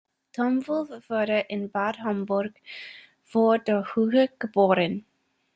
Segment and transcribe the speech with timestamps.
[0.33, 2.55] Tom Wolf wurde in Bad Homburg
[3.21, 5.05] vor der Höhe geboren.